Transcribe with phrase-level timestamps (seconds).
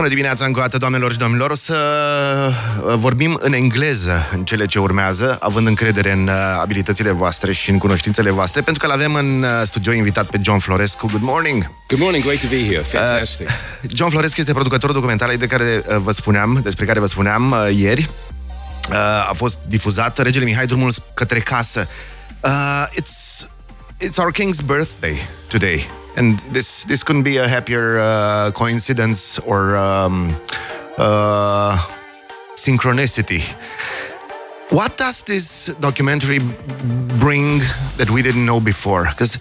[0.00, 1.50] Bună dimineața încă o dată, doamnelor și domnilor.
[1.50, 1.76] O să
[2.84, 7.70] uh, vorbim în engleză în cele ce urmează, având încredere în uh, abilitățile voastre și
[7.70, 11.06] în cunoștințele voastre, pentru că l-avem în uh, studio invitat pe John Florescu.
[11.06, 11.70] Good morning!
[11.88, 12.80] Good morning, great to be here.
[12.80, 13.48] Fantastic.
[13.48, 17.50] Uh, John Florescu este producătorul documentarului de care uh, vă spuneam, despre care vă spuneam
[17.50, 18.10] uh, ieri.
[18.90, 18.96] Uh,
[19.28, 21.88] a fost difuzat Regele Mihai drumul către casă.
[22.40, 23.46] Uh, it's,
[24.06, 25.99] it's our king's birthday today.
[26.16, 30.34] And this this couldn't be a happier uh, coincidence or um,
[30.98, 31.76] uh,
[32.56, 33.42] synchronicity.
[34.70, 36.38] What does this documentary
[37.18, 37.60] bring
[37.96, 39.06] that we didn't know before?
[39.08, 39.38] Because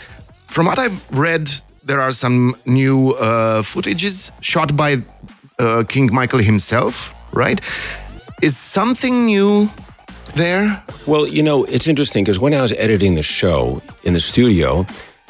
[0.48, 1.52] from what I've read,
[1.84, 4.98] there are some new uh, footages shot by
[5.60, 7.62] uh, King Michael himself, right?
[8.42, 9.70] Is something new
[10.36, 10.82] there?
[11.06, 14.86] Well, you know, it's interesting because when I was editing the show in the studio,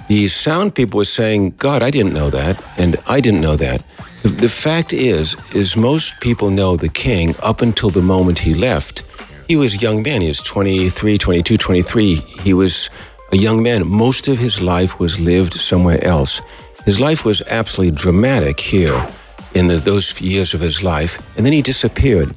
[0.09, 3.83] the sound people were saying, God, I didn't know that, and I didn't know that.
[4.23, 8.55] The, the fact is, is most people know the king up until the moment he
[8.55, 9.03] left.
[9.47, 10.21] He was a young man.
[10.21, 12.15] He was 23, 22, 23.
[12.15, 12.89] He was
[13.31, 13.87] a young man.
[13.87, 16.41] Most of his life was lived somewhere else.
[16.85, 19.07] His life was absolutely dramatic here
[19.53, 22.35] in the, those years of his life, and then he disappeared.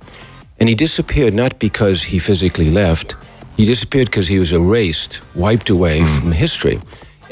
[0.60, 3.14] And he disappeared not because he physically left,
[3.56, 6.20] he disappeared because he was erased, wiped away mm.
[6.20, 6.78] from history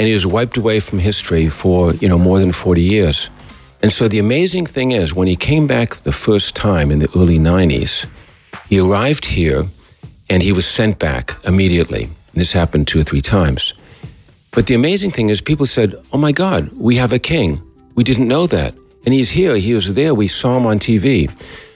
[0.01, 3.29] and he was wiped away from history for you know more than 40 years.
[3.83, 7.11] And so the amazing thing is, when he came back the first time in the
[7.15, 8.07] early 90s,
[8.71, 9.67] he arrived here
[10.31, 12.09] and he was sent back immediately.
[12.33, 13.75] This happened two or three times.
[14.53, 17.61] But the amazing thing is, people said, Oh my God, we have a king.
[17.95, 18.75] We didn't know that.
[19.05, 21.31] And he's here, he was there, we saw him on TV.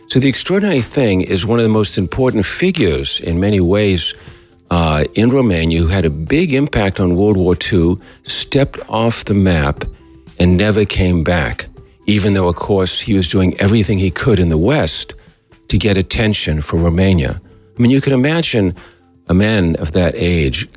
[0.09, 4.15] So the extraordinary thing is one of the most important figures in many ways
[4.71, 9.35] uh, in Romania who had a big impact on World War II stepped off the
[9.35, 9.85] map
[10.39, 11.67] and never came back,
[12.07, 15.15] even though, of course, he was doing everything he could in the West
[15.69, 17.41] to get attention for Romania.
[17.77, 18.75] I mean, you can imagine
[19.29, 20.69] a man of that age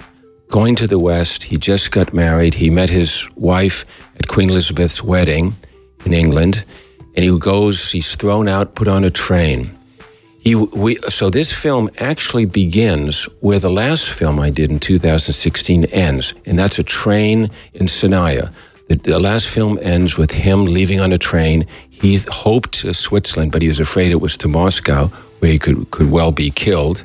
[0.50, 1.44] going to the West.
[1.44, 2.54] He just got married.
[2.54, 5.54] He met his wife at Queen Elizabeth's wedding
[6.06, 6.64] in England.
[7.16, 9.77] And he goes, he's thrown out, put on a train.
[10.48, 15.84] He, we, so this film actually begins where the last film I did in 2016
[15.92, 18.54] ends, and that's a train in Sinaia.
[18.88, 21.68] The, the last film ends with him leaving on a train.
[21.90, 25.08] He hoped to Switzerland, but he was afraid it was to Moscow,
[25.40, 27.04] where he could, could well be killed.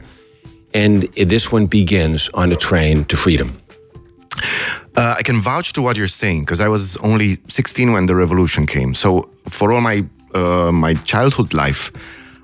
[0.73, 3.61] And this one begins on a train to freedom.
[4.95, 8.15] Uh, I can vouch to what you're saying because I was only 16 when the
[8.15, 8.95] revolution came.
[8.95, 11.91] So for all my uh, my childhood life,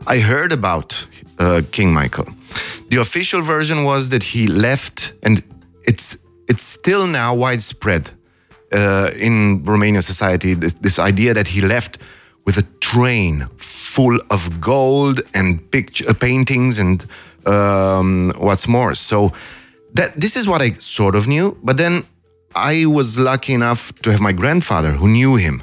[0.08, 1.06] I heard about
[1.38, 2.26] uh, King Michael.
[2.88, 5.44] The official version was that he left, and
[5.86, 6.16] it's
[6.48, 8.10] it's still now widespread
[8.72, 10.54] uh, in Romanian society.
[10.54, 11.98] This, this, idea that he left
[12.46, 17.04] with a train full of gold and picture, uh, paintings and
[17.44, 18.94] um, what's more.
[18.94, 19.32] So
[19.92, 22.04] that this is what I sort of knew, but then
[22.54, 25.62] I was lucky enough to have my grandfather who knew him.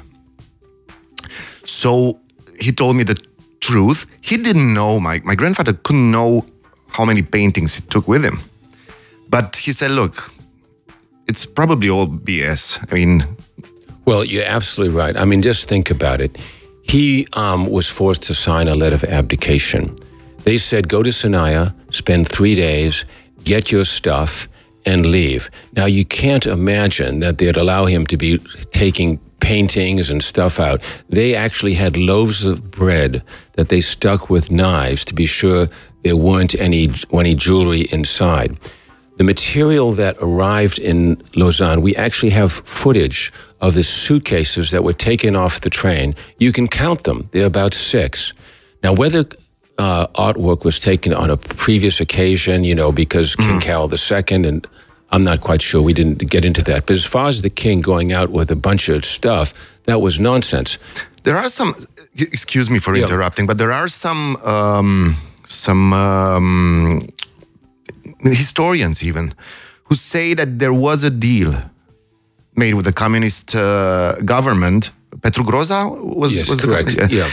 [1.64, 2.20] So
[2.60, 3.16] he told me the
[3.66, 6.44] truth, he didn't know, my, my grandfather couldn't know
[6.88, 8.38] how many paintings he took with him.
[9.28, 10.32] But he said, look,
[11.26, 12.78] it's probably all BS.
[12.90, 13.24] I mean,
[14.04, 15.16] well, you're absolutely right.
[15.16, 16.38] I mean, just think about it.
[16.82, 19.98] He um, was forced to sign a letter of abdication.
[20.44, 23.04] They said, go to Sinaia, spend three days,
[23.42, 24.48] get your stuff,
[24.84, 25.50] and leave.
[25.72, 28.38] Now, you can't imagine that they'd allow him to be
[28.70, 30.82] taking paintings and stuff out.
[31.08, 35.68] They actually had loaves of bread that they stuck with knives to be sure
[36.02, 38.58] there weren't any, any jewelry inside.
[39.18, 44.92] The material that arrived in Lausanne, we actually have footage of the suitcases that were
[44.92, 46.16] taken off the train.
[46.38, 48.32] You can count them, they're about six.
[48.82, 49.24] Now, whether
[49.78, 53.60] uh, artwork was taken on a previous occasion, you know, because King.
[53.66, 54.66] Carol II and
[55.10, 55.82] I'm not quite sure.
[55.82, 56.86] We didn't get into that.
[56.86, 59.52] But as far as the king going out with a bunch of stuff,
[59.84, 60.78] that was nonsense.
[61.22, 61.74] There are some.
[62.18, 63.04] Excuse me for yeah.
[63.04, 65.16] interrupting, but there are some um,
[65.46, 67.06] some um,
[68.22, 69.34] historians even
[69.84, 71.62] who say that there was a deal
[72.56, 74.90] made with the communist uh, government.
[75.22, 76.96] Petru Groza was, yes, was correct.
[76.96, 77.28] The, uh, yeah.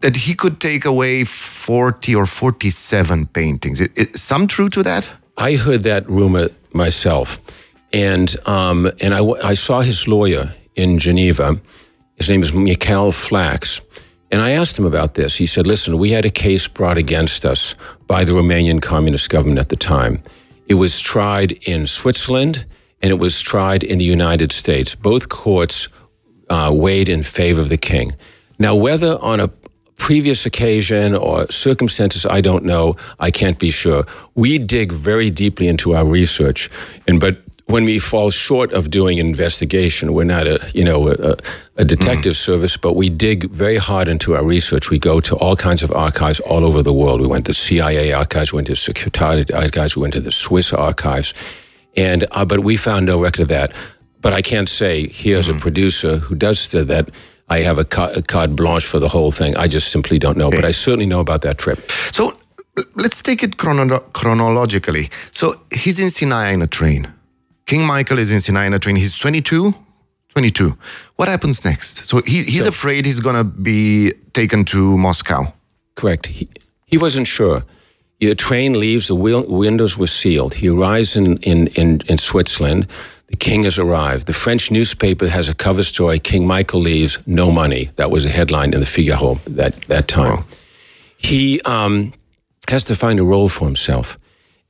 [0.00, 3.80] That he could take away 40 or 47 paintings.
[3.80, 5.10] Is some true to that?
[5.36, 7.38] I heard that rumor myself,
[7.92, 11.60] and um, and I, I saw his lawyer in Geneva.
[12.16, 13.80] His name is Michael Flax.
[14.30, 15.36] And I asked him about this.
[15.36, 17.74] He said, Listen, we had a case brought against us
[18.06, 20.22] by the Romanian communist government at the time.
[20.66, 22.66] It was tried in Switzerland
[23.00, 24.94] and it was tried in the United States.
[24.94, 25.88] Both courts
[26.50, 28.16] uh, weighed in favor of the king.
[28.58, 29.48] Now, whether on a
[29.98, 34.04] previous occasion or circumstances I don't know, I can't be sure.
[34.34, 36.70] We dig very deeply into our research,
[37.06, 37.36] and but
[37.68, 41.36] when we fall short of doing investigation, we're not a you know a,
[41.76, 42.44] a detective mm.
[42.48, 44.88] service, but we dig very hard into our research.
[44.88, 47.20] We go to all kinds of archives all over the world.
[47.20, 50.72] We went to CIA archives, we went to Securitate archives, we went to the Swiss
[50.72, 51.34] archives,
[51.96, 53.74] and uh, but we found no record of that.
[54.20, 55.56] But I can't say here's mm.
[55.56, 57.10] a producer who does that.
[57.50, 59.56] I have a, ca- a carte blanche for the whole thing.
[59.56, 60.50] I just simply don't know.
[60.50, 61.90] But I certainly know about that trip.
[62.12, 62.38] So
[62.94, 65.10] let's take it chrono- chronologically.
[65.32, 67.12] So he's in Sinaia in a train
[67.68, 68.96] King Michael is in Sinaia in a train.
[68.96, 69.74] He's 22.
[70.30, 70.78] 22.
[71.16, 72.06] What happens next?
[72.06, 75.52] So he, he's so, afraid he's going to be taken to Moscow.
[75.94, 76.26] Correct.
[76.26, 76.48] He,
[76.86, 77.64] he wasn't sure.
[78.20, 80.54] The train leaves, the wheel, windows were sealed.
[80.54, 82.86] He arrives in, in, in, in Switzerland.
[83.28, 84.26] The king has arrived.
[84.26, 87.90] The French newspaper has a cover story King Michael leaves, no money.
[87.96, 90.44] That was a headline in the Figaro that, that time.
[91.16, 92.12] He um,
[92.68, 94.18] has to find a role for himself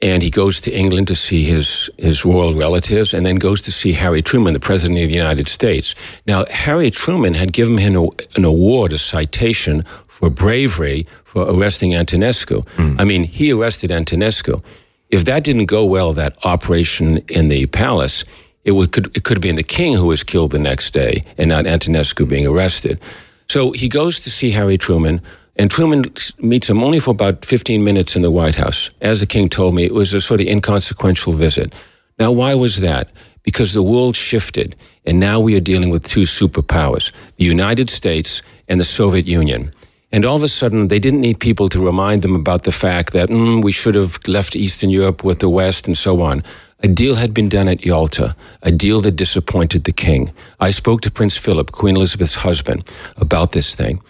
[0.01, 3.73] and he goes to England to see his his royal relatives, and then goes to
[3.73, 5.95] see Harry Truman, the president of the United States.
[6.27, 11.93] Now, Harry Truman had given him a, an award, a citation for bravery for arresting
[11.93, 12.65] Antonescu.
[12.77, 13.01] Mm.
[13.01, 14.63] I mean, he arrested Antonescu.
[15.11, 18.25] If that didn't go well, that operation in the palace,
[18.69, 21.15] it would could it could have been the king who was killed the next day,
[21.39, 23.01] and not Antonescu being arrested.
[23.49, 25.21] So he goes to see Harry Truman
[25.59, 26.05] and Truman
[26.39, 28.91] meets him only for about 15 minutes in the White House.
[29.01, 31.75] As the king told me, it was a sort of inconsequential visit.
[32.19, 33.13] Now, why was that?
[33.43, 38.41] Because the world shifted, and now we are dealing with two superpowers the United States
[38.69, 39.73] and the Soviet Union.
[40.13, 43.13] And all of a sudden, they didn't need people to remind them about the fact
[43.13, 46.43] that mm, we should have left Eastern Europe with the West and so on.
[46.81, 50.33] A deal had been done at Yalta, a deal that disappointed the king.
[50.61, 54.01] I spoke to Prince Philip, Queen Elizabeth's husband, about this thing.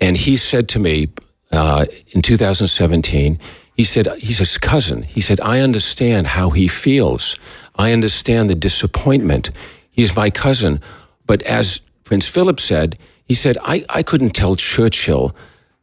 [0.00, 1.08] And he said to me
[1.52, 3.38] uh, in 2017,
[3.76, 5.04] he said, he's his cousin.
[5.04, 7.36] He said, I understand how he feels.
[7.76, 9.50] I understand the disappointment.
[9.90, 10.80] He's my cousin.
[11.26, 15.34] But as Prince Philip said, he said, I, I couldn't tell Churchill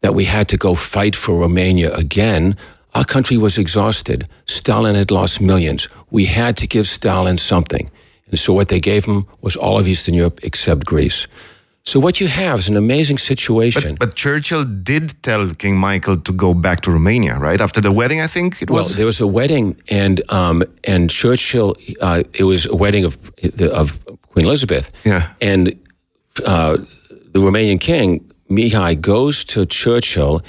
[0.01, 2.57] that we had to go fight for Romania again.
[2.95, 4.23] Our country was exhausted.
[4.45, 5.89] Stalin had lost millions.
[6.11, 7.91] We had to give Stalin something.
[8.29, 11.27] And so what they gave him was all of Eastern Europe except Greece.
[11.83, 13.95] So what you have is an amazing situation.
[13.95, 17.91] But, but, Churchill did tell King Michael to go back to Romania, right after the
[17.91, 18.21] wedding.
[18.21, 18.87] I think it was.
[18.87, 21.75] Well, there was a wedding, and um, and Churchill.
[22.01, 23.17] Uh, it was a wedding of
[23.71, 23.99] of
[24.31, 24.89] Queen Elizabeth.
[25.03, 25.21] Yeah.
[25.41, 25.67] And
[26.43, 26.77] uh,
[27.33, 30.41] the Romanian king Mihai goes to Churchill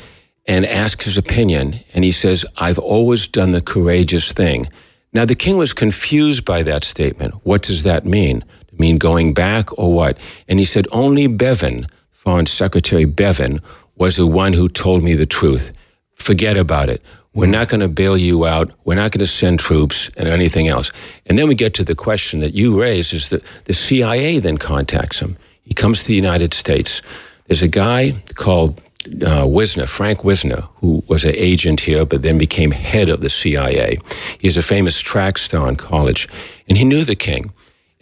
[0.46, 4.68] and asks his opinion, and he says, "I've always done the courageous thing."
[5.12, 7.34] Now the king was confused by that statement.
[7.42, 8.44] What does that mean?
[8.78, 10.18] mean going back or what?
[10.48, 13.60] And he said, only Bevin, Foreign Secretary Bevin,
[13.96, 15.72] was the one who told me the truth.
[16.14, 17.02] Forget about it.
[17.34, 18.72] We're not going to bail you out.
[18.84, 20.90] We're not going to send troops and anything else.
[21.26, 24.56] And then we get to the question that you raise is that the CIA then
[24.56, 25.36] contacts him.
[25.62, 27.02] He comes to the United States.
[27.46, 28.80] There's a guy called
[29.22, 33.28] uh, Wisner, Frank Wisner, who was an agent here, but then became head of the
[33.28, 33.98] CIA.
[34.38, 36.28] He is a famous track star in college,
[36.68, 37.52] and he knew the king.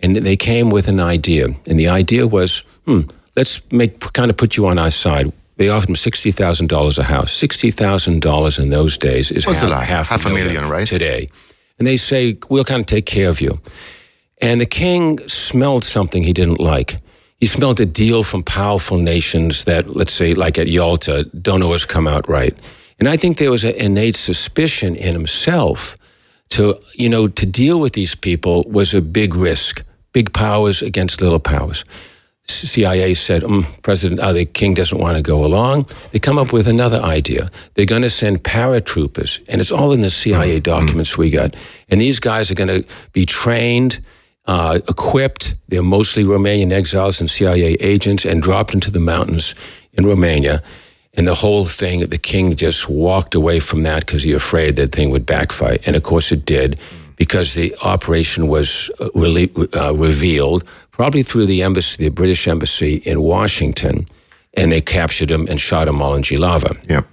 [0.02, 1.46] And they came with an idea.
[1.66, 3.02] And the idea was, hmm,
[3.36, 5.32] let's make kind of put you on our side.
[5.56, 7.32] They offered him sixty thousand dollars a house.
[7.32, 10.86] Sixty thousand dollars in those days is half, a half, half a million, right?
[10.86, 11.28] Today,
[11.78, 13.54] and they say we'll kind of take care of you.
[14.42, 16.96] And the king smelled something he didn't like.
[17.44, 21.84] He smelled a deal from powerful nations that, let's say, like at Yalta, don't always
[21.84, 22.58] come out right.
[22.98, 25.94] And I think there was an innate suspicion in himself
[26.48, 29.82] to, you know, to deal with these people was a big risk
[30.14, 31.84] big powers against little powers.
[32.46, 35.86] CIA said, mm, President, uh, the king doesn't want to go along.
[36.12, 37.50] They come up with another idea.
[37.74, 40.62] They're going to send paratroopers, and it's all in the CIA mm-hmm.
[40.62, 41.54] documents we got.
[41.90, 44.00] And these guys are going to be trained,
[44.46, 45.54] uh, equipped.
[45.68, 49.54] They're mostly Romanian exiles and CIA agents, and dropped into the mountains
[49.92, 50.62] in Romania.
[51.16, 54.92] And the whole thing, the king just walked away from that because he afraid that
[54.92, 55.78] thing would backfire.
[55.86, 56.80] And of course, it did
[57.16, 62.96] because the operation was uh, really, uh, revealed probably through the embassy, the British embassy
[63.04, 64.06] in Washington,
[64.54, 66.76] and they captured him and shot him all in Jilava.
[66.88, 67.06] Yep.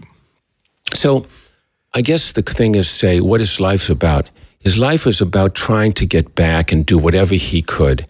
[0.94, 1.26] So,
[1.94, 4.30] I guess the thing is, say, what is life about.
[4.62, 8.06] His life was about trying to get back and do whatever he could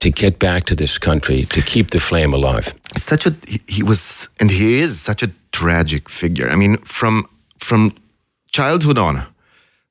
[0.00, 2.74] to get back to this country to keep the flame alive.
[2.96, 3.34] Such a
[3.66, 6.48] he was and he is such a tragic figure.
[6.50, 7.24] I mean, from
[7.58, 7.92] from
[8.50, 9.22] childhood on,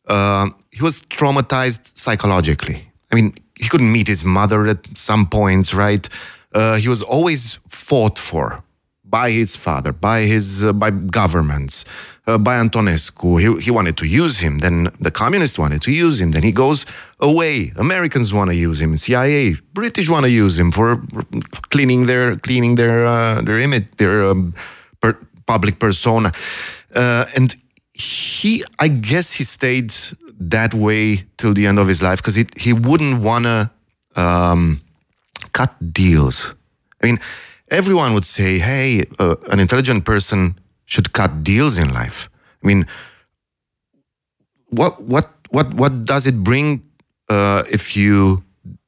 [0.08, 2.91] uh, he was traumatized psychologically.
[3.12, 6.08] I mean, he couldn't meet his mother at some points, right?
[6.53, 8.63] Uh, he was always fought for
[9.03, 11.86] by his father, by his uh, by governments,
[12.27, 13.39] uh, by Antonescu.
[13.39, 14.60] He, he wanted to use him.
[14.60, 16.31] Then the communists wanted to use him.
[16.31, 16.86] Then he goes
[17.19, 17.72] away.
[17.77, 18.98] Americans want to use him.
[18.98, 21.01] CIA, British want to use him for
[21.69, 24.53] cleaning their cleaning their uh, their image, their um,
[25.01, 26.31] per, public persona.
[26.93, 27.55] Uh, and
[27.93, 29.93] he, I guess, he stayed
[30.39, 33.72] that way till the end of his life because he he wouldn't want to
[34.15, 34.81] um,
[35.53, 36.53] cut deals.
[37.01, 37.19] I mean
[37.69, 40.57] everyone would say, hey, uh, an intelligent person
[40.88, 42.29] should cut deals in life.
[42.63, 42.88] I mean,
[44.70, 46.82] what what what what does it bring
[47.29, 48.44] uh, if you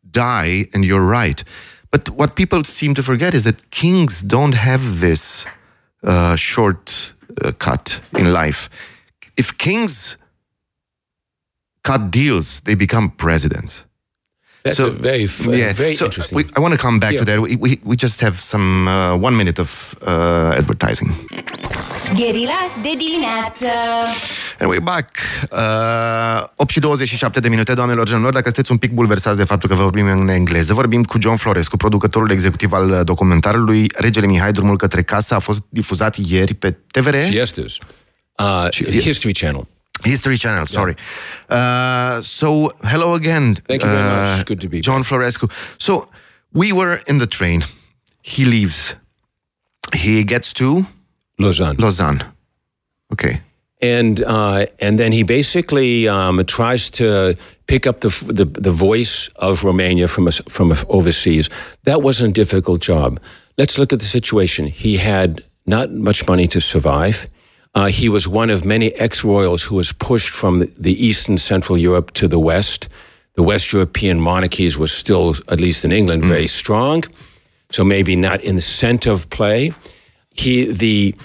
[0.09, 1.43] die and you're right?
[1.91, 5.45] But what people seem to forget is that kings don't have this
[6.03, 7.13] uh, short
[7.43, 8.69] uh, cut in life.
[9.37, 10.17] If kings
[11.83, 13.85] cut deals, they become presidents.
[14.61, 15.73] That's so, very, yeah.
[15.73, 16.37] very so interesting.
[16.37, 17.23] We, I want to come back yeah.
[17.23, 17.39] to that.
[17.39, 21.09] We, we, we just have some uh, one minute of uh, advertising.
[22.13, 23.65] Gherila de dimineață.
[24.59, 25.09] And we're back.
[25.51, 28.33] Uh, 8 și 27 de minute, doamnelor genilor.
[28.33, 31.77] Dacă sunteți un pic bulversați de faptul că vorbim în engleză, vorbim cu John Florescu,
[31.77, 37.15] producătorul executiv al documentarului Regele Mihai, drumul către casă, a fost difuzat ieri pe TVR.
[37.23, 37.79] Și astăzi.
[38.37, 39.67] Uh, History Channel.
[40.03, 40.95] History Channel, sorry.
[41.49, 41.55] Yeah.
[41.55, 43.55] Uh, so, hello again.
[43.55, 44.45] Thank you very uh, much.
[44.45, 45.49] Good to be John Florescu.
[45.77, 46.09] So,
[46.53, 47.63] we were in the train.
[48.21, 48.95] He leaves.
[49.93, 50.85] He gets to
[51.37, 51.77] Lausanne.
[51.77, 52.23] Lausanne.
[53.11, 53.41] Okay.
[53.81, 57.35] And uh, and then he basically um, tries to
[57.67, 61.49] pick up the, the, the voice of Romania from a, from overseas.
[61.83, 63.19] That wasn't a difficult job.
[63.57, 64.65] Let's look at the situation.
[64.67, 67.27] He had not much money to survive.
[67.75, 71.39] Uh, he was one of many ex royals who was pushed from the East and
[71.39, 72.89] Central Europe to the West.
[73.35, 76.49] The West European monarchies were still, at least in England, very mm.
[76.49, 77.03] strong.
[77.71, 79.73] So maybe not in the center of play.
[80.31, 81.15] He, the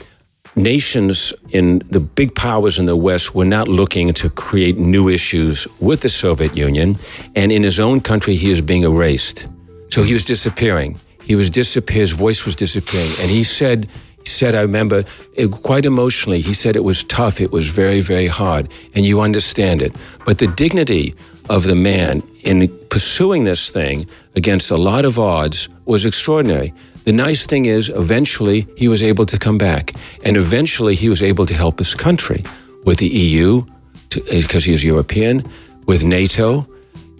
[0.55, 5.67] nations in the big powers in the West were not looking to create new issues
[5.81, 6.97] with the Soviet Union.
[7.35, 9.47] And in his own country, he was being erased.
[9.91, 10.99] So he was disappearing.
[11.23, 12.01] He was disappearing.
[12.01, 13.11] His voice was disappearing.
[13.21, 13.89] And he said
[14.25, 15.04] he said, I remember
[15.35, 19.21] it, quite emotionally, he said it was tough, it was very, very hard, and you
[19.21, 19.95] understand it.
[20.25, 21.14] But the dignity
[21.50, 26.73] of the man in pursuing this thing against a lot of odds was extraordinary.
[27.04, 29.93] The nice thing is, eventually, he was able to come back,
[30.25, 32.43] and eventually, he was able to help his country
[32.85, 33.62] with the EU,
[34.09, 35.45] because he is European,
[35.85, 36.66] with NATO,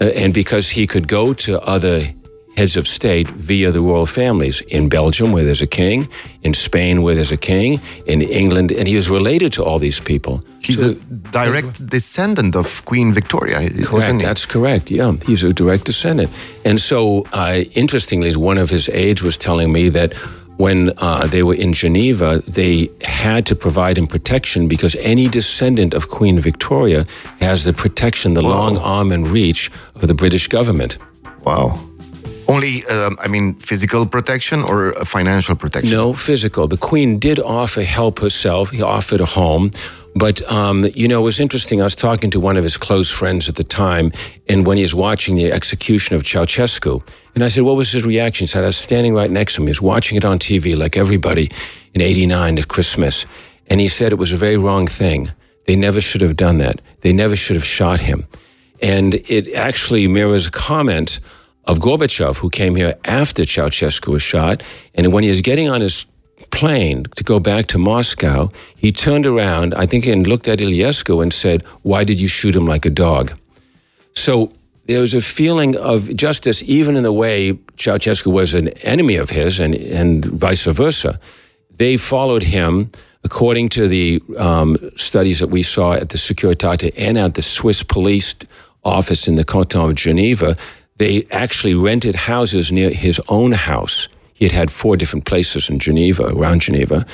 [0.01, 2.01] uh, and because he could go to other
[2.57, 6.09] heads of state via the royal families in Belgium, where there's a king,
[6.43, 10.01] in Spain, where there's a king, in England, and he was related to all these
[10.01, 10.43] people.
[10.63, 13.69] He's so, a direct descendant of Queen Victoria.
[13.85, 14.23] Correct.
[14.23, 14.91] That's correct.
[14.91, 16.31] Yeah, he's a direct descendant.
[16.65, 20.15] And so, uh, interestingly, one of his aides was telling me that
[20.57, 25.95] when uh, they were in Geneva, they had to provide him protection because any descendant
[25.95, 27.05] of Queen Victoria
[27.41, 28.51] has the protection, the Whoa.
[28.51, 30.99] long arm and reach of the British government.
[31.43, 31.79] Wow.
[32.49, 35.91] Only, um, I mean, physical protection or financial protection?
[35.91, 36.69] No, physical.
[36.69, 38.71] The Queen did offer help herself.
[38.71, 39.71] He offered a home.
[40.17, 41.81] But, um, you know, it was interesting.
[41.81, 44.13] I was talking to one of his close friends at the time,
[44.49, 47.03] and when he was watching the execution of Ceausescu,
[47.35, 48.45] and I said, What was his reaction?
[48.45, 49.67] He said, I was standing right next to him.
[49.67, 51.51] He was watching it on TV like everybody
[51.95, 53.27] in 89 at Christmas.
[53.67, 55.33] And he said it was a very wrong thing.
[55.67, 56.81] They never should have done that.
[57.01, 58.27] They never should have shot him.
[58.83, 61.19] And it actually mirrors a comment
[61.67, 64.63] of Gorbachev, who came here after Ceausescu was shot.
[64.95, 66.07] And when he was getting on his
[66.51, 71.23] plane to go back to Moscow, he turned around, I think, and looked at Iliescu
[71.23, 73.39] and said, Why did you shoot him like a dog?
[74.15, 74.51] So
[74.87, 79.31] there was a feeling of justice, even in the way Ceausescu was an enemy of
[79.31, 81.19] his and, and vice versa.
[81.77, 82.91] They followed him
[83.25, 87.83] according to the um, studies that we saw at the Securitate and at the Swiss
[87.83, 88.35] police
[88.85, 90.55] office in the canton of Geneva,
[90.97, 94.09] they actually rented houses near his own house.
[94.35, 97.05] He had had four different places in Geneva, around Geneva,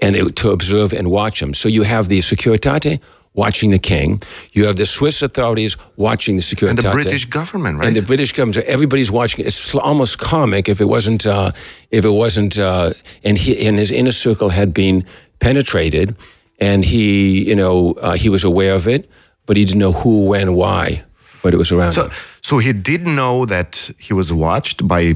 [0.00, 1.54] and they, to observe and watch him.
[1.54, 3.00] So you have the Securitate
[3.34, 4.20] watching the king.
[4.52, 6.70] You have the Swiss authorities watching the Securitate.
[6.70, 7.86] And the British government, right?
[7.86, 8.56] And the British government.
[8.56, 9.44] So everybody's watching.
[9.44, 11.26] It's almost comic if it wasn't.
[11.26, 11.50] Uh,
[11.90, 12.58] if it wasn't.
[12.58, 12.92] Uh,
[13.22, 15.04] and he and his inner circle had been
[15.38, 16.16] penetrated,
[16.58, 19.08] and he, you know, uh, he was aware of it,
[19.46, 21.04] but he didn't know who, when, why
[21.42, 21.92] but it was around.
[21.92, 22.10] So,
[22.50, 25.14] so he did know that he was watched by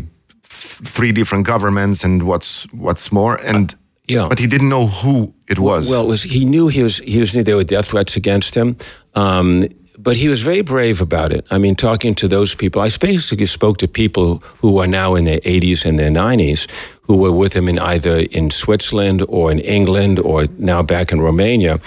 [0.95, 3.75] three different governments and what's what's more and.
[3.75, 5.89] Uh, yeah, but he didn't know who it was.
[5.89, 8.55] Well, it was he knew he was he was knew there were death threats against
[8.55, 8.77] him.
[9.15, 9.67] Um,
[9.99, 11.47] but he was very brave about it.
[11.51, 15.25] I mean, talking to those people, I basically spoke to people who are now in
[15.25, 16.69] their 80s and their 90s
[17.07, 21.21] who were with him in either in Switzerland or in England or now back in
[21.23, 21.79] Romania.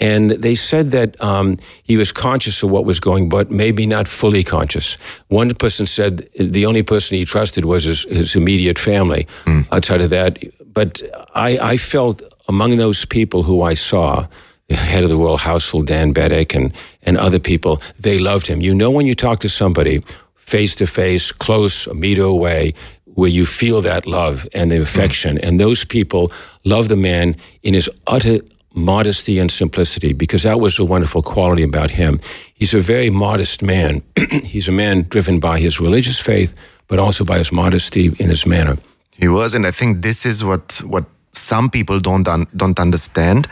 [0.00, 4.08] And they said that um, he was conscious of what was going, but maybe not
[4.08, 4.96] fully conscious.
[5.28, 9.26] One person said the only person he trusted was his, his immediate family.
[9.44, 9.70] Mm.
[9.72, 10.38] Outside of that,
[10.72, 11.02] but
[11.34, 14.26] I, I felt among those people who I saw,
[14.68, 18.60] the head of the royal household, Dan Bedik, and, and other people, they loved him.
[18.60, 20.00] You know, when you talk to somebody
[20.36, 25.36] face to face, close, a meter away, where you feel that love and the affection,
[25.36, 25.48] mm.
[25.48, 26.30] and those people
[26.64, 28.38] love the man in his utter
[28.74, 32.20] modesty and simplicity, because that was a wonderful quality about him.
[32.54, 34.02] He's a very modest man.
[34.44, 36.54] He's a man driven by his religious faith,
[36.88, 38.76] but also by his modesty in his manner.
[39.16, 43.46] He was, and I think this is what what some people don't un, don't understand.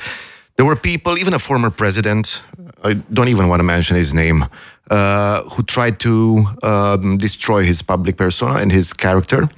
[0.57, 2.43] There were people, even a former president,
[2.83, 4.47] I don't even want to mention his name,
[4.91, 9.49] uh, who tried to um, destroy his public persona and his character.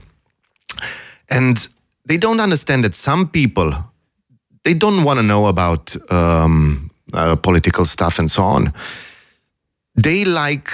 [1.29, 1.69] And
[2.05, 3.73] they don't understand that some people
[4.65, 8.73] they don't want to know about um, uh, political stuff and so on.
[9.95, 10.71] They like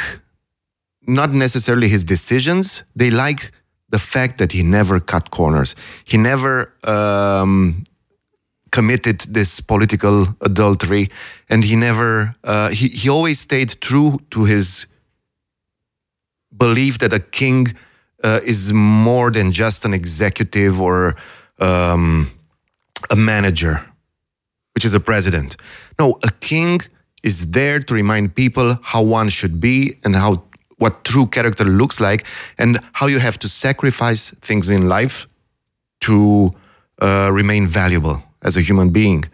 [1.06, 2.82] not necessarily his decisions.
[2.94, 3.52] They like
[3.88, 5.74] the fact that he never cut corners.
[6.04, 7.84] He never um,
[8.72, 11.08] committed this political adultery,
[11.48, 12.34] and he never.
[12.42, 14.86] Uh, he he always stayed true to his
[16.56, 17.74] belief that a king
[18.24, 21.14] uh, is more than just an executive or
[21.58, 22.30] um,
[23.10, 23.86] a manager,
[24.74, 25.56] which is a president.
[25.98, 26.80] No, a king
[27.22, 30.44] is there to remind people how one should be and how
[30.78, 32.26] what true character looks like
[32.58, 35.26] and how you have to sacrifice things in life
[36.00, 36.54] to
[37.00, 39.24] uh, remain valuable as a human being.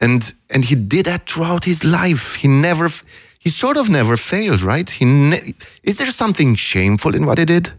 [0.00, 2.36] And and he did that throughout his life.
[2.36, 2.90] He never
[3.38, 4.88] he sort of never failed, right?
[4.90, 7.72] He ne- is there something shameful in what he did?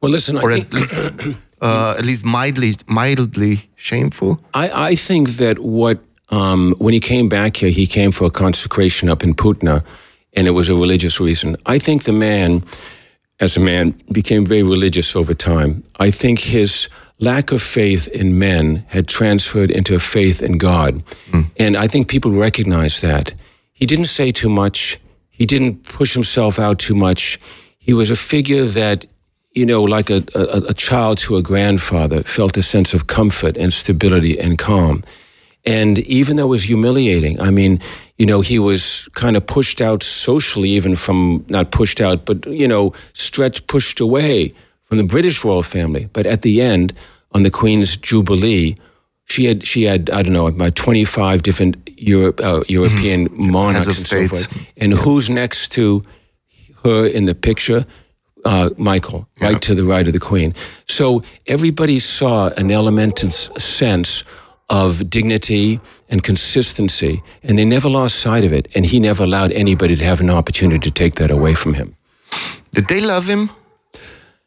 [0.00, 1.10] Well, listen, or I at least
[1.60, 4.40] uh, at least mildly mildly shameful.
[4.54, 8.30] I, I think that what um, when he came back here, he came for a
[8.30, 9.84] consecration up in Putna,
[10.34, 11.56] and it was a religious reason.
[11.66, 12.64] I think the man,
[13.40, 15.84] as a man, became very religious over time.
[15.98, 16.88] I think his
[17.18, 21.46] lack of faith in men had transferred into a faith in God, mm.
[21.56, 23.32] and I think people recognize that.
[23.72, 24.98] He didn't say too much.
[25.30, 27.38] He didn't push himself out too much.
[27.78, 29.06] He was a figure that
[29.56, 33.56] you know, like a, a, a, child to a grandfather, felt a sense of comfort
[33.56, 35.02] and stability and calm.
[35.64, 37.80] And even though it was humiliating, I mean,
[38.18, 42.46] you know, he was kind of pushed out socially, even from not pushed out, but,
[42.46, 44.52] you know, stretched, pushed away
[44.84, 46.10] from the British royal family.
[46.12, 46.92] But at the end,
[47.32, 48.76] on the Queen's Jubilee,
[49.24, 53.96] she had, she had I don't know, about 25 different Europe, uh, European monarchs and
[53.96, 54.54] so forth.
[54.76, 56.02] And who's next to
[56.84, 57.82] her in the picture?
[58.46, 60.54] Uh, Michael, right to the right of the Queen.
[60.88, 64.24] So everybody saw an elemental sense
[64.70, 68.68] of dignity and consistency, and they never lost sight of it.
[68.74, 71.96] And he never allowed anybody to have an opportunity to take that away from him.
[72.72, 73.50] Did they love him?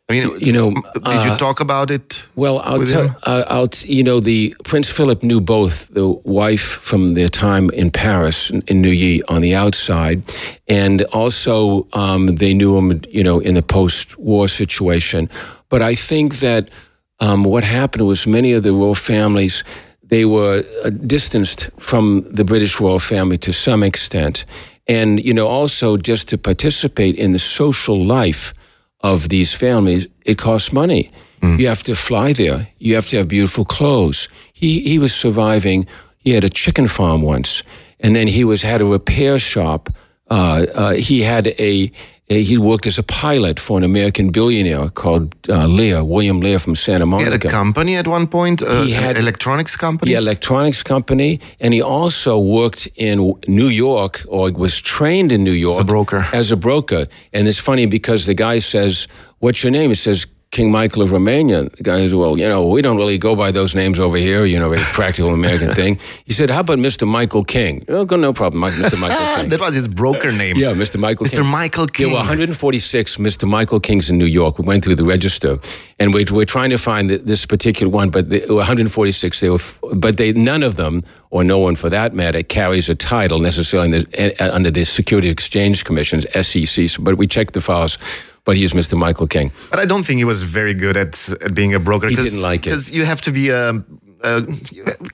[0.10, 2.24] I mean, you know, did uh, you talk about it?
[2.36, 3.16] Well, I'll tell.
[3.24, 7.70] Uh, I'll t- you know, the Prince Philip knew both the wife from their time
[7.70, 10.24] in Paris in, in Neuilly on the outside,
[10.68, 15.30] and also um, they knew him, you know, in the post-war situation.
[15.70, 16.72] But I think that
[17.20, 19.64] um, what happened was many of the royal families
[20.02, 24.44] they were uh, distanced from the British royal family to some extent,
[24.88, 28.56] and you know, also just to participate in the social life
[29.02, 31.12] of these families, it costs money.
[31.42, 31.60] Mm.
[31.60, 32.68] You have to fly there.
[32.80, 34.28] You have to have beautiful clothes.
[34.54, 35.88] He he was surviving.
[36.18, 37.64] He had a chicken farm once,
[38.00, 39.90] and then he was had a repair shop.
[40.30, 41.92] Uh, uh, he had a
[42.30, 46.76] he worked as a pilot for an American billionaire called uh, Lear, William Lear from
[46.76, 47.26] Santa Monica.
[47.26, 50.12] He had a company at one point, uh, he had electronics company.
[50.12, 55.52] Yeah, electronics company, and he also worked in New York, or was trained in New
[55.52, 56.26] York as a broker.
[56.32, 59.08] As a broker, and it's funny because the guy says,
[59.40, 61.64] "What's your name?" He says, King Michael of Romania.
[61.70, 64.46] The guy said, well, you know, we don't really go by those names over here,
[64.46, 66.00] you know, a practical American thing.
[66.26, 67.08] He said, how about Mr.
[67.08, 67.86] Michael King?
[67.88, 69.00] Oh, no problem, Mr.
[69.00, 69.50] Michael King.
[69.50, 70.58] that was his broker name.
[70.58, 71.00] Yeah, Mr.
[71.00, 71.42] Michael Mr.
[71.42, 71.46] King.
[71.46, 72.08] Michael King.
[72.08, 73.48] There were 146 Mr.
[73.48, 74.58] Michael Kings in New York.
[74.58, 75.56] We went through the register,
[76.00, 79.40] and we, we're trying to find this particular one, but were 146.
[79.40, 79.60] They were,
[79.94, 84.00] but they none of them, or no one for that matter, carries a title necessarily
[84.00, 87.04] the, uh, under the Securities Exchange Commission's SEC.
[87.04, 87.98] But we checked the files
[88.46, 88.98] but he is Mr.
[88.98, 89.52] Michael King.
[89.70, 92.08] But I don't think he was very good at, at being a broker.
[92.08, 93.84] He didn't like it because you have to be a
[94.24, 94.42] uh,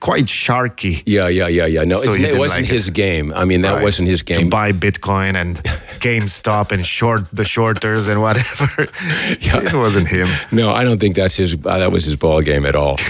[0.00, 1.02] quite sharky.
[1.06, 1.84] Yeah, yeah, yeah, yeah.
[1.84, 3.32] No, So it's, it wasn't like his game.
[3.34, 3.82] I mean, that Right.
[3.82, 4.40] wasn't his game.
[4.40, 5.56] To buy Bitcoin and
[6.00, 8.88] GameStop and short the shorters and whatever.
[9.40, 10.28] It wasn't him.
[10.52, 11.54] No, I don't think that's his.
[11.54, 12.98] Uh, that was his ball game at all.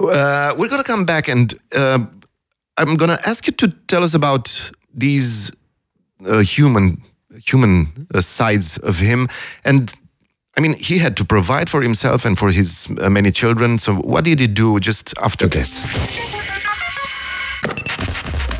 [0.00, 1.98] Uh, we're gonna come back and uh,
[2.76, 5.52] I'm gonna ask you to tell us about these
[6.26, 7.00] uh, human
[7.46, 9.28] human uh, sides of him.
[9.64, 9.94] And
[10.56, 13.78] I mean, he had to provide for himself and for his uh, many children.
[13.78, 15.80] So what did he do just after this?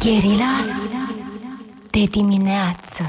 [0.00, 0.54] Gherila
[1.90, 3.09] de dimineață.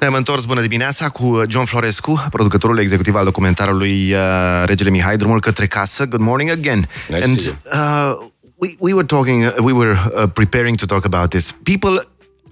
[0.00, 5.40] Ne-am întors bună dimineața cu John Florescu, producătorul executiv al documentarului uh, Regele Mihai, Drumul
[5.40, 6.06] către casă.
[6.06, 6.88] Good morning again.
[7.08, 10.86] Nice and to see uh, we, we were talking, uh, we were uh, preparing to
[10.86, 11.52] talk about this.
[11.62, 12.02] People,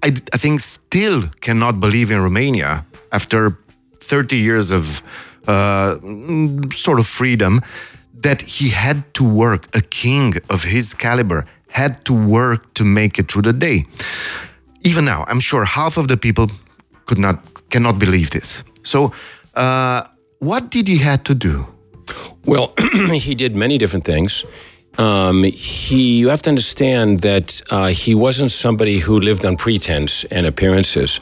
[0.02, 3.58] I, I think, still cannot believe in Romania after
[4.00, 5.02] 30 years of
[5.46, 5.96] uh,
[6.74, 7.60] sort of freedom
[8.22, 13.18] that he had to work, a king of his caliber had to work to make
[13.18, 13.84] it through the day.
[14.82, 16.50] Even now, I'm sure half of the people
[17.06, 17.38] could not
[17.70, 18.64] cannot believe this.
[18.82, 19.12] So,
[19.54, 20.02] uh,
[20.38, 21.66] what did he had to do?
[22.44, 22.74] Well,
[23.12, 24.44] he did many different things.
[24.98, 30.24] Um, he, you have to understand that uh, he wasn't somebody who lived on pretense
[30.24, 31.20] and appearances.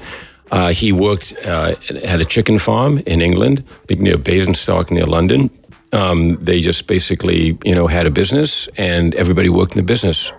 [0.50, 5.50] Uh, he worked uh, at a chicken farm in England, near Basingstoke, near London.
[5.92, 10.32] Um, they just basically, you know, had a business, and everybody worked in the business,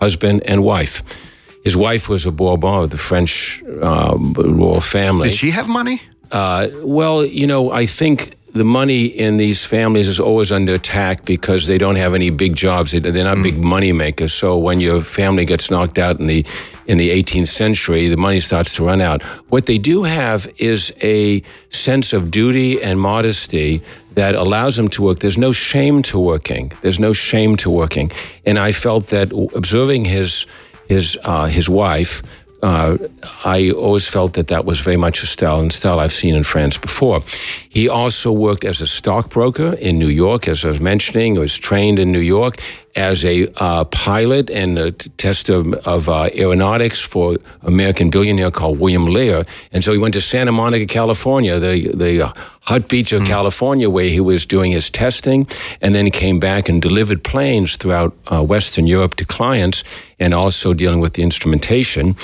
[0.00, 1.02] husband and wife.
[1.64, 5.28] His wife was a Bourbon of the French um, royal family.
[5.28, 6.00] Did she have money?
[6.32, 11.24] Uh, well, you know, I think the money in these families is always under attack
[11.24, 12.90] because they don't have any big jobs.
[12.92, 14.32] They- They're not big money makers.
[14.34, 16.44] So when your family gets knocked out in the
[16.86, 19.22] in the 18th century, the money starts to run out.
[19.50, 23.80] What they do have is a sense of duty and modesty
[24.14, 25.20] that allows them to work.
[25.20, 26.72] There's no shame to working.
[26.82, 28.10] There's no shame to working.
[28.44, 30.46] And I felt that observing his
[30.88, 32.22] his uh, his wife
[32.62, 32.98] uh,
[33.44, 36.44] I always felt that that was very much a style and style I've seen in
[36.44, 37.20] France before.
[37.68, 41.98] He also worked as a stockbroker in New York, as I was mentioning, was trained
[41.98, 42.60] in New York
[42.96, 48.80] as a uh, pilot and a tester of, of uh, aeronautics for American billionaire called
[48.80, 49.44] William Lear.
[49.72, 54.08] And so he went to Santa Monica, California, the, the hot beach of California, where
[54.08, 55.46] he was doing his testing,
[55.80, 59.84] and then he came back and delivered planes throughout uh, Western Europe to clients
[60.20, 62.14] and also dealing with the instrumentation.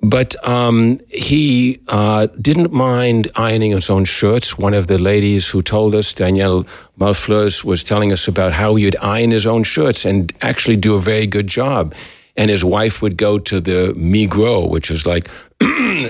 [0.00, 4.56] But um, he uh, didn't mind ironing his own shirts.
[4.56, 6.66] One of the ladies who told us, Danielle
[6.98, 10.94] Malfleurs, was telling us about how he would iron his own shirts and actually do
[10.94, 11.94] a very good job.
[12.36, 15.28] And his wife would go to the Migros, which was like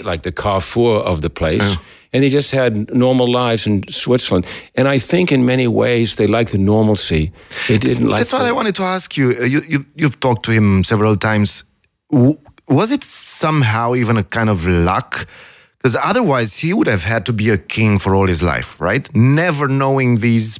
[0.02, 1.76] like the Carrefour of the place.
[2.12, 4.46] And they just had normal lives in Switzerland.
[4.74, 7.32] And I think in many ways they liked the normalcy.
[7.66, 9.36] They didn't like That's what I wanted to ask you.
[9.40, 11.64] Uh, you, you you've talked to him several times.
[12.68, 15.26] Was it somehow even a kind of luck?
[15.78, 19.08] Because otherwise, he would have had to be a king for all his life, right?
[19.14, 20.58] Never knowing these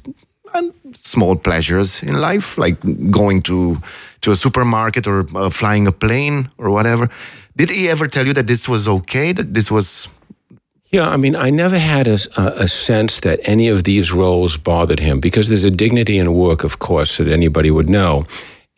[0.53, 2.79] uh, small pleasures in life, like
[3.11, 3.81] going to
[4.21, 7.09] to a supermarket or uh, flying a plane or whatever.
[7.55, 9.33] Did he ever tell you that this was okay?
[9.33, 10.07] That this was
[10.91, 14.99] Yeah, I mean, I never had a, a, sense that any of these roles bothered
[14.99, 18.25] him because there's a dignity in work, of course, that anybody would know.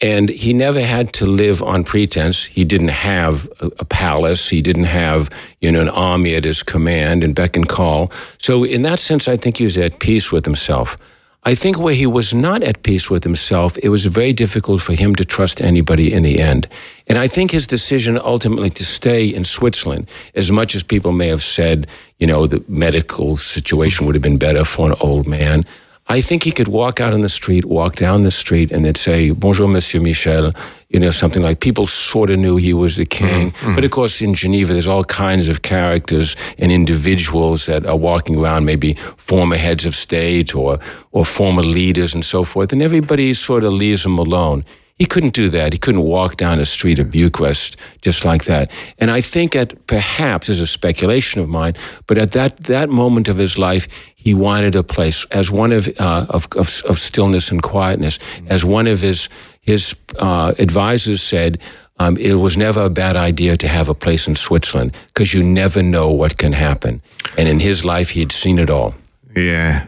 [0.01, 2.45] And he never had to live on pretense.
[2.45, 4.49] He didn't have a, a palace.
[4.49, 5.29] He didn't have,
[5.61, 8.11] you know, an army at his command and beck and call.
[8.39, 10.97] So, in that sense, I think he was at peace with himself.
[11.43, 14.93] I think where he was not at peace with himself, it was very difficult for
[14.93, 16.67] him to trust anybody in the end.
[17.07, 21.29] And I think his decision ultimately to stay in Switzerland, as much as people may
[21.29, 21.87] have said,
[22.19, 25.65] you know, the medical situation would have been better for an old man,
[26.11, 28.97] I think he could walk out on the street, walk down the street, and they'd
[28.97, 30.51] say, Bonjour, Monsieur Michel,
[30.89, 33.51] you know, something like people sort of knew he was the king.
[33.51, 33.65] Mm-hmm.
[33.65, 33.75] Mm-hmm.
[33.75, 38.35] But of course, in Geneva, there's all kinds of characters and individuals that are walking
[38.37, 40.79] around, maybe former heads of state or,
[41.13, 44.65] or former leaders and so forth, and everybody sort of leaves him alone.
[45.01, 45.73] He couldn't do that.
[45.73, 48.69] He couldn't walk down a street of Bucharest just like that.
[48.99, 51.73] And I think at perhaps is a speculation of mine,
[52.05, 55.87] but at that that moment of his life, he wanted a place as one of
[55.99, 58.19] uh, of, of of stillness and quietness.
[58.45, 59.27] As one of his
[59.61, 61.57] his uh, advisors said.
[61.97, 65.43] Um, it was never a bad idea to have a place in Switzerland because you
[65.43, 67.01] never know what can happen.
[67.37, 68.93] And in his life, he had seen it all.
[69.35, 69.85] Yeah.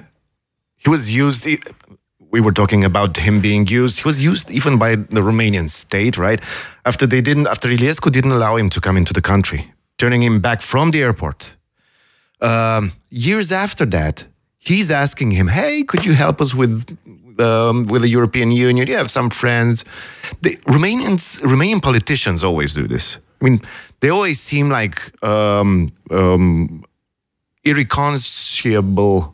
[0.77, 1.47] He was used.
[2.33, 3.99] We were talking about him being used.
[3.99, 6.41] He was used even by the Romanian state, right?
[6.83, 9.61] After they didn't, after Iliescu didn't allow him to come into the country,
[9.97, 11.39] turning him back from the airport.
[12.41, 14.25] Um, years after that,
[14.57, 16.75] he's asking him, "Hey, could you help us with
[17.39, 18.87] um, with the European Union.
[18.87, 19.85] You have some friends.
[20.41, 23.17] The Romanians, Romanian politicians always do this.
[23.41, 23.61] I mean,
[23.99, 26.83] they always seem like um, um,
[27.63, 29.32] irreconcilable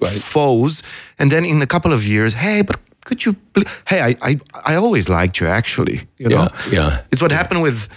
[0.00, 0.20] Right.
[0.22, 0.82] foes,
[1.18, 3.34] and then in a couple of years, hey, but could you?
[3.52, 4.40] pl- Hey, I, I,
[4.72, 5.46] I always liked you.
[5.48, 7.00] Actually, you know, Yeah, yeah.
[7.12, 7.88] it's what happened with,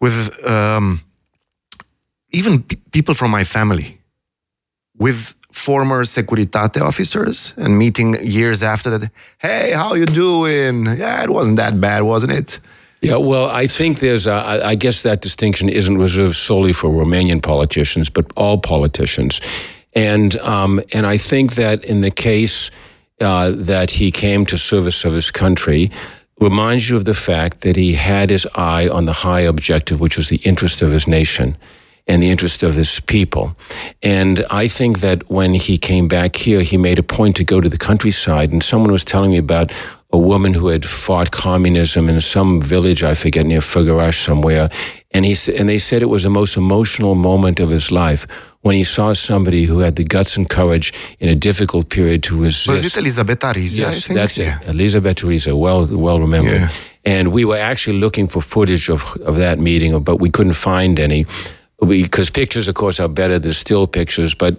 [0.00, 1.00] with um,
[2.30, 3.98] even pe- people from my family,
[4.98, 9.10] with former Securitate officers, and meeting years after that.
[9.38, 10.84] Hey, how you doing?
[10.86, 12.60] Yeah, it wasn't that bad, wasn't it?
[13.00, 16.90] Yeah, well, I think there's, a, I I guess that distinction isn't reserved solely for
[16.90, 19.40] Romanian politicians, but all politicians.
[19.94, 22.70] And, um, and I think that in the case
[23.20, 25.90] uh, that he came to service of his country,
[26.40, 30.16] reminds you of the fact that he had his eye on the high objective, which
[30.16, 31.56] was the interest of his nation
[32.06, 33.56] and the interest of his people.
[34.02, 37.60] And I think that when he came back here, he made a point to go
[37.60, 38.52] to the countryside.
[38.52, 39.72] And someone was telling me about
[40.14, 44.68] a woman who had fought communism in some village, I forget, near Făgăraș somewhere.
[45.16, 48.26] And, he, and they said it was the most emotional moment of his life
[48.62, 52.32] when he saw somebody who had the guts and courage in a difficult period to
[52.44, 52.68] resist.
[52.68, 53.78] Was it Elisabeta Rizea?
[53.78, 54.18] I Yes, think?
[54.20, 54.60] that's yeah.
[54.60, 54.68] it.
[54.68, 56.60] Elizabeth Teresa, well, well remembered.
[56.60, 56.70] Yeah.
[57.14, 59.00] And we were actually looking for footage of,
[59.30, 61.26] of that meeting, but we couldn't find any.
[61.80, 64.34] Because pictures, of course, are better than still pictures.
[64.34, 64.52] But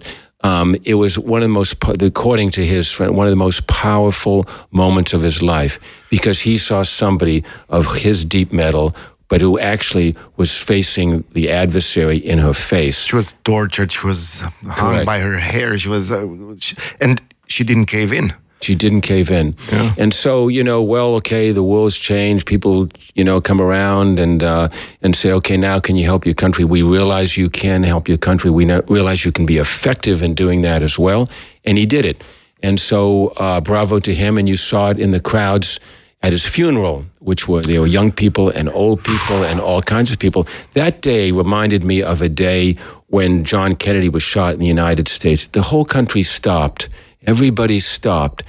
[0.46, 3.66] um, it was one of the most, according to his friend, one of the most
[3.66, 8.94] powerful moments of his life because he saw somebody of his deep mettle,
[9.28, 12.98] but who actually was facing the adversary in her face.
[13.00, 13.90] She was tortured.
[13.90, 15.06] She was hung Correct.
[15.06, 15.76] by her hair.
[15.76, 16.28] She was, uh,
[16.60, 18.32] she, and she didn't cave in.
[18.62, 19.54] She didn't cave in.
[19.98, 22.46] And so, you know, well, okay, the world's changed.
[22.46, 24.68] People, you know, come around and uh,
[25.02, 26.64] and say, okay, now can you help your country?
[26.64, 28.50] We realize you can help your country.
[28.50, 31.28] We realize you can be effective in doing that as well.
[31.64, 32.24] And he did it.
[32.62, 34.38] And so, uh, bravo to him.
[34.38, 35.78] And you saw it in the crowds
[36.22, 40.10] at his funeral, which were there were young people and old people and all kinds
[40.10, 40.46] of people.
[40.72, 42.76] That day reminded me of a day
[43.08, 45.46] when John Kennedy was shot in the United States.
[45.48, 46.88] The whole country stopped.
[47.26, 48.42] Everybody stopped.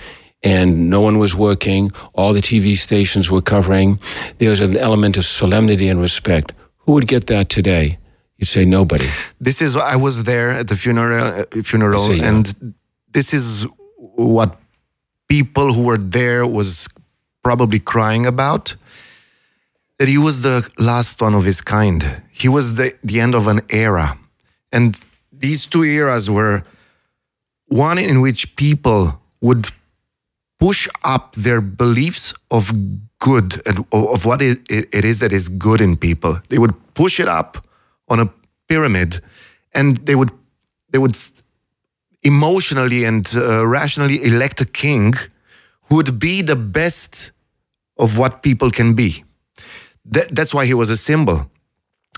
[0.44, 1.92] And no one was working.
[2.14, 4.00] All the TV stations were covering.
[4.38, 6.52] There was an element of solemnity and respect.
[6.86, 7.98] Who would get that today?
[8.38, 9.08] You'd say nobody.
[9.42, 12.30] This is I was there at the funeral, uh, funeral, yeah.
[12.30, 12.74] and
[13.12, 13.66] this is
[13.98, 14.58] what
[15.28, 16.88] people who were there was
[17.44, 18.76] probably crying about.
[19.98, 22.22] That he was the last one of his kind.
[22.32, 24.18] He was the the end of an era,
[24.72, 25.00] and
[25.32, 26.64] these two eras were
[27.68, 29.70] one in which people would
[30.60, 32.72] push up their beliefs of
[33.20, 36.38] good and of what it is that is good in people.
[36.50, 37.66] They would push it up
[38.10, 38.30] on a
[38.68, 39.20] pyramid,
[39.74, 40.32] and they would
[40.90, 41.18] they would
[42.24, 45.14] emotionally and uh, rationally elect a king
[45.84, 47.32] who would be the best
[47.98, 49.24] of what people can be.
[50.06, 51.50] That, that's why he was a symbol.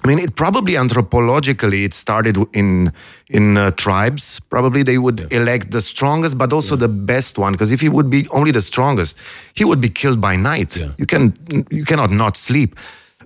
[0.04, 2.92] I mean, it probably anthropologically it started in
[3.28, 4.40] in uh, tribes.
[4.50, 7.52] Probably they would elect the strongest, but also the best one.
[7.52, 9.18] Because if he would be only the strongest,
[9.54, 10.78] he would be killed by night.
[10.98, 11.34] You can
[11.70, 12.80] you cannot not sleep.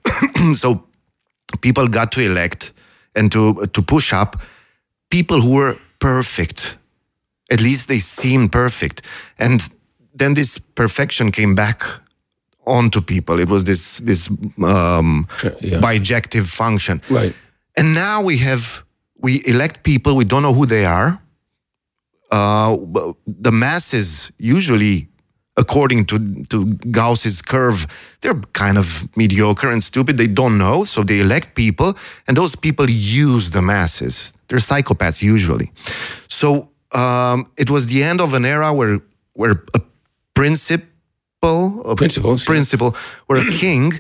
[0.56, 0.84] so
[1.62, 2.74] people got to elect
[3.16, 4.42] and to to push up
[5.10, 6.78] people who were perfect.
[7.52, 9.02] At least they seemed perfect,
[9.38, 9.62] and
[10.18, 11.84] then this perfection came back
[12.66, 13.40] onto people.
[13.40, 15.26] It was this this um,
[15.62, 15.80] yeah.
[15.82, 17.34] bijective function, Right.
[17.78, 18.84] and now we have
[19.22, 21.20] we elect people we don't know who they are.
[22.32, 22.78] Uh,
[23.42, 25.08] the masses usually,
[25.56, 26.18] according to
[26.50, 27.86] to Gauss's curve,
[28.22, 30.18] they're kind of mediocre and stupid.
[30.18, 31.94] They don't know, so they elect people,
[32.28, 34.34] and those people use the masses.
[34.48, 35.72] They're psychopaths usually.
[36.28, 39.00] So um, it was the end of an era where
[39.34, 39.80] where a
[40.34, 40.88] principle,
[41.44, 42.96] a Principles, principle,
[43.28, 44.00] where a king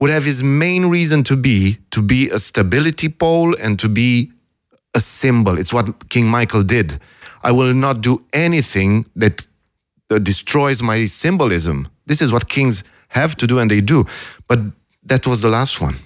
[0.00, 4.30] would have his main reason to be to be a stability pole and to be
[4.94, 5.58] a symbol.
[5.58, 7.00] It's what King Michael did.
[7.42, 9.46] I will not do anything that,
[10.08, 11.88] that destroys my symbolism.
[12.06, 14.04] This is what kings have to do, and they do.
[14.48, 14.58] But
[15.04, 15.96] that was the last one.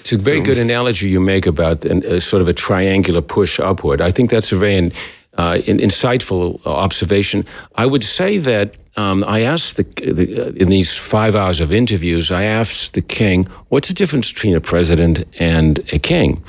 [0.00, 3.58] It's a very good analogy you make about an, a sort of a triangular push
[3.58, 4.00] upward.
[4.00, 4.92] I think that's a very
[5.34, 7.44] uh, in, insightful observation.
[7.74, 12.30] I would say that um, I asked the, the in these five hours of interviews,
[12.30, 16.42] I asked the king, "What's the difference between a president and a king?"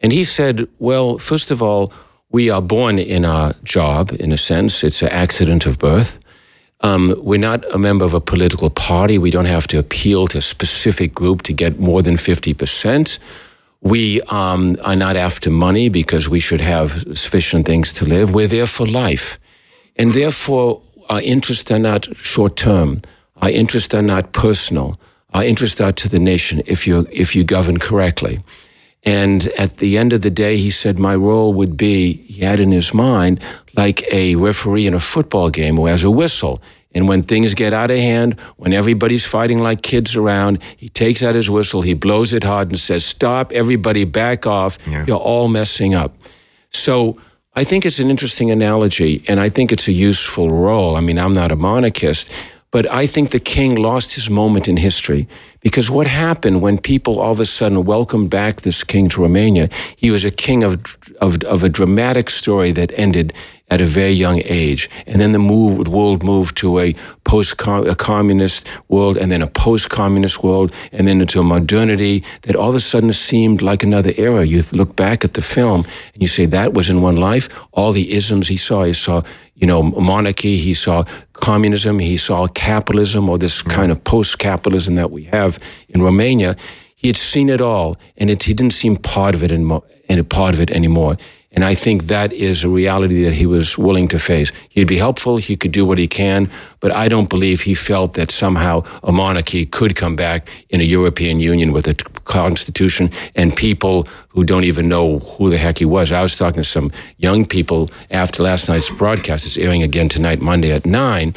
[0.00, 1.92] And he said, "Well, first of all,
[2.30, 4.12] we are born in our job.
[4.20, 6.18] In a sense, it's an accident of birth."
[6.82, 9.16] Um, we're not a member of a political party.
[9.18, 13.18] We don't have to appeal to a specific group to get more than 50%.
[13.80, 18.34] We um, are not after money because we should have sufficient things to live.
[18.34, 19.38] We're there for life.
[19.96, 23.00] And therefore, our interests are not short term.
[23.42, 24.98] Our interests are not personal.
[25.34, 28.38] Our interests are to the nation if you if you govern correctly.
[29.06, 32.58] And at the end of the day, he said, my role would be, he had
[32.58, 33.40] in his mind,
[33.76, 36.60] like a referee in a football game who has a whistle.
[36.92, 41.22] And when things get out of hand, when everybody's fighting like kids around, he takes
[41.22, 44.76] out his whistle, he blows it hard and says, Stop, everybody back off.
[44.88, 45.04] Yeah.
[45.06, 46.16] You're all messing up.
[46.70, 47.16] So
[47.58, 50.98] I think it's an interesting analogy, and I think it's a useful role.
[50.98, 52.30] I mean, I'm not a monarchist,
[52.76, 55.26] but I think the king lost his moment in history
[55.60, 59.70] because what happened when people all of a sudden welcomed back this king to Romania?
[59.96, 63.32] He was a king of, of, of a dramatic story that ended
[63.70, 64.90] at a very young age.
[65.06, 66.92] And then the, move, the world moved to a
[67.24, 72.54] post communist world, and then a post communist world, and then into a modernity that
[72.54, 74.44] all of a sudden seemed like another era.
[74.44, 77.48] You look back at the film and you say, that was in one life.
[77.72, 79.22] All the isms he saw, he saw
[79.56, 84.94] you know, monarchy, he saw communism, he saw capitalism or this kind of post capitalism
[84.96, 86.56] that we have in Romania.
[86.94, 90.28] He had seen it all, and it, he didn't seem part of it anymore, and
[90.28, 91.16] part of it anymore.
[91.56, 94.52] And I think that is a reality that he was willing to face.
[94.68, 98.12] He'd be helpful, he could do what he can, but I don't believe he felt
[98.12, 103.56] that somehow a monarchy could come back in a European Union with a constitution and
[103.56, 106.12] people who don't even know who the heck he was.
[106.12, 109.46] I was talking to some young people after last night's broadcast.
[109.46, 111.34] It's airing again tonight, Monday at 9.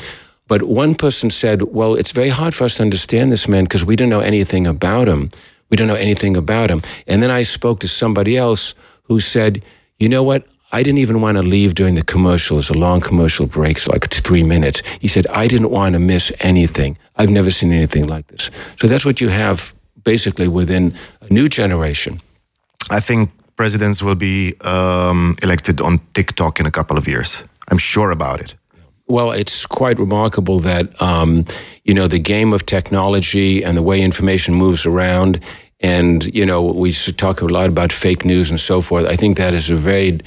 [0.50, 3.86] But one person said, Well, it's very hard for us to understand this man because
[3.86, 5.30] we don't know anything about him.
[5.70, 6.82] We don't know anything about him.
[7.08, 9.64] And then I spoke to somebody else who said,
[10.00, 10.48] you know what?
[10.72, 14.44] I didn't even want to leave during the commercials, the long commercial breaks, like three
[14.44, 14.84] minutes.
[15.00, 16.98] He said, I didn't want to miss anything.
[17.16, 18.52] I've never seen anything like this.
[18.80, 22.22] So that's what you have basically within a new generation.
[22.92, 27.44] I think presidents will be um, elected on TikTok in a couple of years.
[27.68, 28.56] I'm sure about it.
[29.08, 31.46] Well, it's quite remarkable that um,
[31.84, 35.40] you know the game of technology and the way information moves around
[35.80, 39.06] and, you know, we talk a lot about fake news and so forth.
[39.06, 40.20] I think that is a very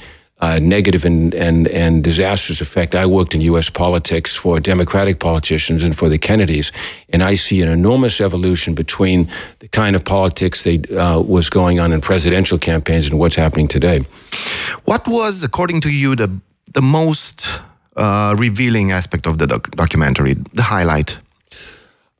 [0.43, 2.95] uh, negative and, and, and disastrous effect.
[2.95, 3.69] I worked in U.S.
[3.69, 6.71] politics for Democratic politicians and for the Kennedys,
[7.13, 11.79] and I see an enormous evolution between the kind of politics that uh, was going
[11.79, 14.05] on in presidential campaigns and what's happening today.
[14.83, 16.29] What was, according to you, the,
[16.73, 17.47] the most
[17.95, 21.19] uh, revealing aspect of the doc- documentary, the highlight?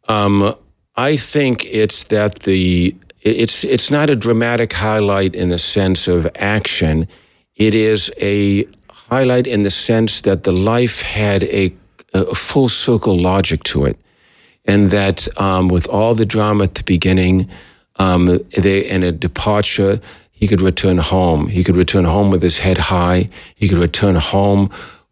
[0.08, 0.56] Um,
[0.96, 6.30] I think it's that the it's it's not a dramatic highlight in the sense of
[6.36, 7.08] action.
[7.56, 11.74] It is a highlight in the sense that the life had a,
[12.14, 13.98] a full circle logic to it,
[14.66, 17.50] and that um, with all the drama at the beginning,
[17.96, 21.48] um, they, and a departure, he could return home.
[21.48, 23.30] He could return home with his head high.
[23.56, 24.70] He could return home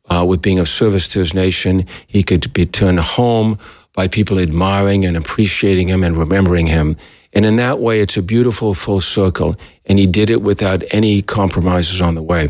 [0.09, 1.85] uh, with being of service to his nation.
[2.07, 3.57] He could return home
[3.93, 6.97] by people admiring and appreciating him and remembering him.
[7.33, 9.55] And in that way, it's a beautiful full circle.
[9.85, 12.49] And he did it without any compromises on the way.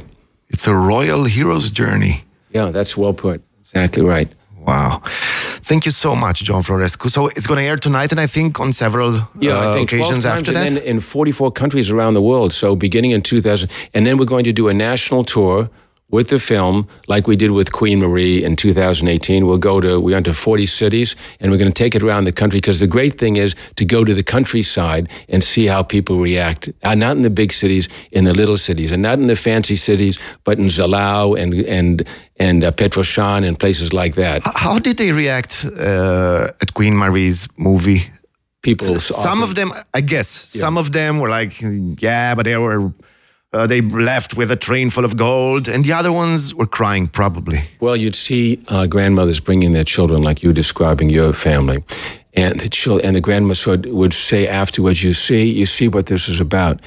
[0.49, 2.23] It's a royal hero's journey.
[2.51, 3.41] Yeah, that's well put.
[3.61, 4.33] Exactly right.
[4.57, 5.01] Wow.
[5.63, 7.09] Thank you so much, John Florescu.
[7.09, 9.91] So it's going to air tonight, and I think on several yeah, uh, I think
[9.91, 10.71] occasions after that.
[10.83, 12.51] In 44 countries around the world.
[12.53, 13.69] So beginning in 2000.
[13.93, 15.69] And then we're going to do a national tour
[16.11, 19.47] with the film, like we did with Queen Marie in 2018.
[19.47, 22.25] We'll go to, we went to 40 cities and we're going to take it around
[22.25, 25.81] the country because the great thing is to go to the countryside and see how
[25.81, 26.69] people react.
[26.83, 29.77] Uh, not in the big cities, in the little cities, and not in the fancy
[29.77, 32.05] cities, but in Zalău and, and,
[32.37, 34.41] and uh, Petroșani and places like that.
[34.55, 38.09] How did they react uh, at Queen Marie's movie?
[38.63, 40.59] People, some of them, I guess, yeah.
[40.59, 41.59] some of them were like,
[41.99, 42.93] yeah, but they were
[43.53, 47.07] uh, they left with a train full of gold, and the other ones were crying,
[47.07, 47.61] probably.
[47.79, 51.83] Well, you'd see uh, grandmothers bringing their children, like you describing your family,
[52.33, 56.29] and the children, and the grandmother would say afterwards, "You see, you see what this
[56.29, 56.81] is about."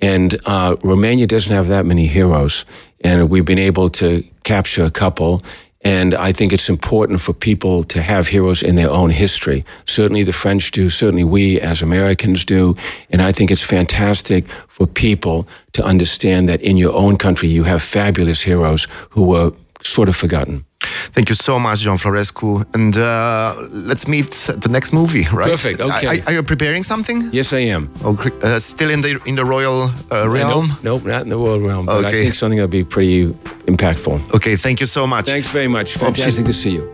[0.00, 2.64] And uh, Romania doesn't have that many heroes,
[3.00, 5.42] and we've been able to capture a couple.
[5.88, 9.64] And I think it's important for people to have heroes in their own history.
[9.86, 12.74] Certainly the French do, certainly we as Americans do.
[13.08, 17.64] And I think it's fantastic for people to understand that in your own country you
[17.64, 20.66] have fabulous heroes who were sort of forgotten.
[21.12, 22.64] Thank you so much, John Florescu.
[22.74, 25.50] And uh, let's meet at the next movie, right?
[25.50, 25.80] Perfect.
[25.80, 26.20] Okay.
[26.20, 27.28] Are, are you preparing something?
[27.32, 27.90] Yes, I am.
[28.04, 30.68] Oh, uh, still in the in the royal uh, realm?
[30.68, 31.86] Nope, nope, not in the royal realm.
[31.86, 32.08] But okay.
[32.08, 33.26] I think something that'll be pretty
[33.66, 34.34] impactful.
[34.34, 34.56] Okay.
[34.56, 35.26] Thank you so much.
[35.26, 35.94] Thanks very much.
[35.94, 36.92] Fantastic to see you.